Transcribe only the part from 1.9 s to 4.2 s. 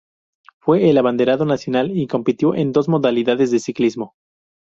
y compitió en dos modalidades de ciclismo.